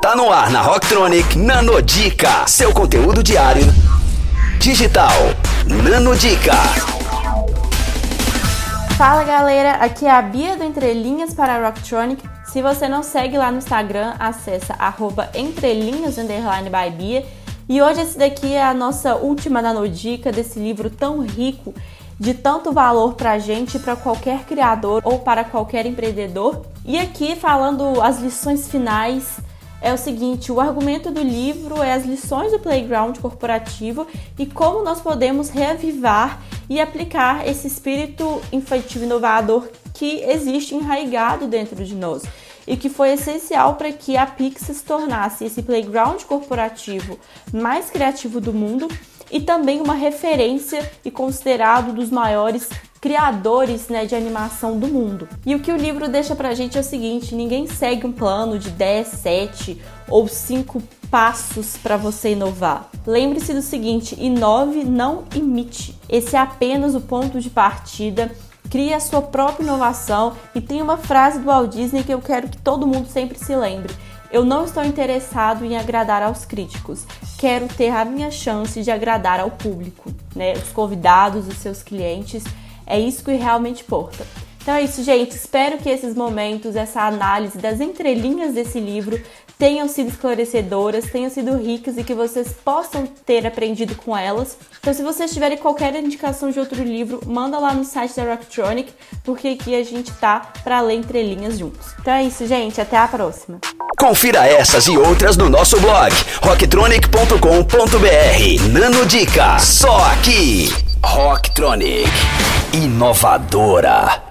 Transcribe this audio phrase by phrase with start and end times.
[0.00, 3.64] Tá no ar na Rocktronic Nanodica, seu conteúdo diário
[4.60, 5.10] digital.
[5.66, 6.54] Nanodica.
[8.96, 12.22] Fala galera, aqui é a Bia do Entrelinhas para a Rocktronic.
[12.44, 17.26] Se você não segue lá no Instagram, acessa arroba entrelinhas by Bia.
[17.68, 21.74] E hoje esse daqui é a nossa última nanodica desse livro tão rico,
[22.18, 26.64] de tanto valor para a gente, para qualquer criador ou para qualquer empreendedor.
[26.84, 29.40] E aqui falando as lições finais
[29.80, 34.06] é o seguinte: o argumento do livro é as lições do playground corporativo
[34.38, 41.84] e como nós podemos reavivar e aplicar esse espírito infantil inovador que existe enraizado dentro
[41.84, 42.22] de nós
[42.66, 47.18] e que foi essencial para que a Pix se tornasse esse playground corporativo
[47.52, 48.88] mais criativo do mundo
[49.30, 52.68] e também uma referência e considerado dos maiores
[53.00, 55.28] criadores né, de animação do mundo.
[55.46, 58.58] E o que o livro deixa pra gente é o seguinte: ninguém segue um plano
[58.58, 62.90] de 10, 7 ou 5 passos para você inovar.
[63.06, 65.98] Lembre-se do seguinte: inove, não imite.
[66.08, 68.30] Esse é apenas o ponto de partida.
[68.70, 72.48] Crie a sua própria inovação e tem uma frase do Walt Disney que eu quero
[72.48, 73.94] que todo mundo sempre se lembre.
[74.30, 77.06] Eu não estou interessado em agradar aos críticos.
[77.38, 80.52] Quero ter a minha chance de agradar ao público, né?
[80.52, 82.44] Os convidados, os seus clientes.
[82.88, 84.26] É isso que realmente importa.
[84.62, 85.32] Então é isso, gente.
[85.32, 89.20] Espero que esses momentos, essa análise das entrelinhas desse livro
[89.58, 94.56] tenham sido esclarecedoras, tenham sido ricas e que vocês possam ter aprendido com elas.
[94.78, 98.92] Então, se vocês tiverem qualquer indicação de outro livro, manda lá no site da Rocktronic,
[99.24, 101.88] porque aqui a gente tá para ler entrelinhas juntos.
[102.00, 102.80] Então é isso, gente.
[102.80, 103.58] Até a próxima.
[103.98, 108.70] Confira essas e outras no nosso blog rocktronic.com.br.
[108.70, 110.72] Nano Dica, só aqui.
[111.02, 112.10] Rocktronic,
[112.72, 114.27] inovadora.